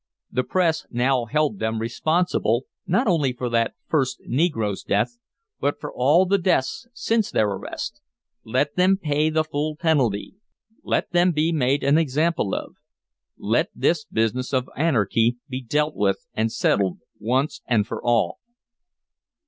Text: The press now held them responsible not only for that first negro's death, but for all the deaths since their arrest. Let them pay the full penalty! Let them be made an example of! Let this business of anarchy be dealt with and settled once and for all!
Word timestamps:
The 0.31 0.41
press 0.43 0.87
now 0.89 1.25
held 1.25 1.59
them 1.59 1.77
responsible 1.77 2.65
not 2.87 3.05
only 3.05 3.33
for 3.33 3.49
that 3.49 3.75
first 3.87 4.19
negro's 4.27 4.81
death, 4.81 5.19
but 5.59 5.79
for 5.79 5.93
all 5.93 6.25
the 6.25 6.39
deaths 6.39 6.87
since 6.91 7.29
their 7.29 7.47
arrest. 7.47 8.01
Let 8.43 8.75
them 8.75 8.97
pay 8.97 9.29
the 9.29 9.43
full 9.43 9.75
penalty! 9.75 10.37
Let 10.81 11.11
them 11.11 11.33
be 11.33 11.51
made 11.51 11.83
an 11.83 11.99
example 11.99 12.55
of! 12.55 12.77
Let 13.37 13.69
this 13.75 14.03
business 14.05 14.53
of 14.53 14.67
anarchy 14.75 15.37
be 15.47 15.61
dealt 15.61 15.95
with 15.95 16.25
and 16.33 16.51
settled 16.51 16.97
once 17.19 17.61
and 17.67 17.85
for 17.85 18.03
all! 18.03 18.39